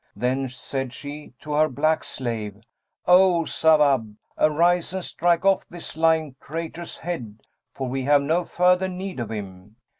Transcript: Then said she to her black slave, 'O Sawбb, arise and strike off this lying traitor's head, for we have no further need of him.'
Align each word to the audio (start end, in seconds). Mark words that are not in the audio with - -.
Then 0.15 0.49
said 0.49 0.93
she 0.93 1.35
to 1.41 1.53
her 1.53 1.69
black 1.69 2.03
slave, 2.03 2.55
'O 3.05 3.45
Sawбb, 3.45 4.15
arise 4.35 4.95
and 4.95 5.05
strike 5.05 5.45
off 5.45 5.67
this 5.69 5.95
lying 5.95 6.35
traitor's 6.41 6.97
head, 6.97 7.41
for 7.71 7.87
we 7.87 8.01
have 8.05 8.23
no 8.23 8.43
further 8.43 8.87
need 8.87 9.19
of 9.19 9.29
him.' 9.29 9.75